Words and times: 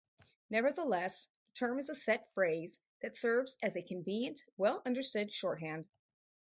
Nevertheless, 0.49 1.27
the 1.45 1.51
term 1.51 1.77
is 1.77 1.87
a 1.89 1.93
set 1.93 2.27
phrase 2.33 2.79
that 3.01 3.15
serves 3.15 3.55
as 3.61 3.75
a 3.75 3.83
convenient, 3.83 4.43
well-understood 4.57 5.31
shorthand. 5.31 5.87